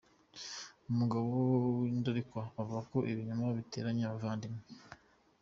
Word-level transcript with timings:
Umugabo 0.91 1.29
w’indarikwa 1.79 2.41
uvuga 2.61 2.95
ibinyoma 3.11 3.43
n’uteranya 3.53 4.03
abavandimwe. 4.07 4.63